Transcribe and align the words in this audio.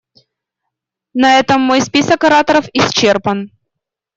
На 1.13 1.37
этом 1.37 1.61
мой 1.61 1.79
список 1.79 2.23
ораторов 2.23 2.65
исчерпан. 2.73 3.51